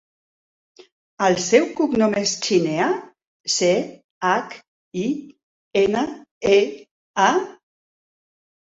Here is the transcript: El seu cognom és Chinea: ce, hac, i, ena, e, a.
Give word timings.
El 1.25 1.35
seu 1.47 1.67
cognom 1.81 2.15
és 2.23 2.33
Chinea: 2.47 2.89
ce, 3.57 3.71
hac, 4.31 4.57
i, 5.05 5.07
ena, 5.87 6.05
e, 6.57 6.59
a. 7.31 7.33